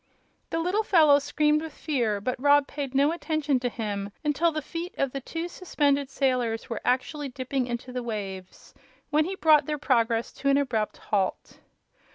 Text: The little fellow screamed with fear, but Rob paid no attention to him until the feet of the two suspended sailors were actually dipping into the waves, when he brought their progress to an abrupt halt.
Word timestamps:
The 0.49 0.57
little 0.57 0.81
fellow 0.81 1.19
screamed 1.19 1.61
with 1.61 1.77
fear, 1.77 2.19
but 2.19 2.41
Rob 2.41 2.65
paid 2.65 2.95
no 2.95 3.11
attention 3.11 3.59
to 3.59 3.69
him 3.69 4.11
until 4.23 4.51
the 4.51 4.59
feet 4.63 4.95
of 4.97 5.11
the 5.11 5.21
two 5.21 5.47
suspended 5.47 6.09
sailors 6.09 6.71
were 6.71 6.81
actually 6.83 7.29
dipping 7.29 7.67
into 7.67 7.91
the 7.93 8.01
waves, 8.01 8.73
when 9.11 9.25
he 9.25 9.35
brought 9.35 9.67
their 9.67 9.77
progress 9.77 10.31
to 10.31 10.49
an 10.49 10.57
abrupt 10.57 10.97
halt. 10.97 11.59